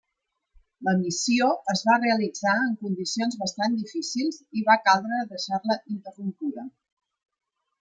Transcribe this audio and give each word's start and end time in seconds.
La 0.85 0.93
missió 1.01 1.49
es 1.73 1.83
va 1.89 1.97
realitzar 2.03 2.55
en 2.63 2.71
condicions 2.85 3.37
bastant 3.43 3.77
difícils 3.83 4.41
i 4.63 4.67
va 4.73 4.79
caldre 4.89 5.23
deixar-la 5.37 5.81
interrompuda. 5.99 6.69